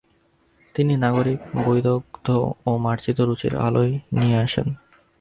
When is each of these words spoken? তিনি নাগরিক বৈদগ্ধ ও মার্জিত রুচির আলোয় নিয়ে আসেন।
তিনি 0.75 0.93
নাগরিক 0.95 1.39
বৈদগ্ধ 1.65 2.27
ও 2.65 2.71
মার্জিত 2.77 3.17
রুচির 3.21 3.53
আলোয় 3.57 3.93
নিয়ে 4.17 4.37
আসেন। 4.37 4.67